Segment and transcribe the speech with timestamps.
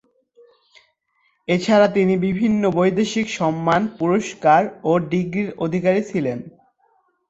[1.47, 6.37] এ ছাড়া তিনি বিভিন্ন বৈদেশিক সম্মান, পুরস্কার ও ডিগ্রির অধিকারী ছিলেন।